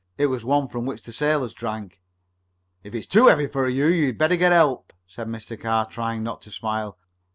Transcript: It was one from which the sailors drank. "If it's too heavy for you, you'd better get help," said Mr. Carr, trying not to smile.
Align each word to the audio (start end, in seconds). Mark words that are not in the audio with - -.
It 0.17 0.25
was 0.25 0.43
one 0.43 0.67
from 0.67 0.87
which 0.87 1.03
the 1.03 1.13
sailors 1.13 1.53
drank. 1.53 2.01
"If 2.81 2.95
it's 2.95 3.05
too 3.05 3.27
heavy 3.27 3.45
for 3.45 3.67
you, 3.67 3.85
you'd 3.85 4.17
better 4.17 4.35
get 4.35 4.51
help," 4.51 4.93
said 5.05 5.27
Mr. 5.27 5.61
Carr, 5.61 5.85
trying 5.91 6.23
not 6.23 6.41
to 6.41 6.49
smile. 6.49 6.97